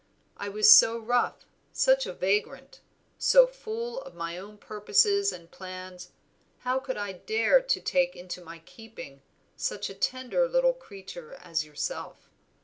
[0.35, 2.79] I was so rough, such a vagrant,
[3.19, 6.11] so full of my own purposes and plans,
[6.61, 9.21] how could I dare to take into my keeping
[9.55, 12.31] such a tender little creature as yourself?